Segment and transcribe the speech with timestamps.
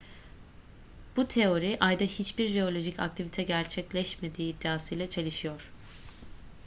[1.15, 5.71] bu teori ayda hiçbir jeolojik aktivite gerçekleşmediği iddiasıyla çelişiyor